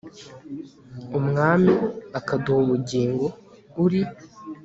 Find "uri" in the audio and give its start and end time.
3.83-4.01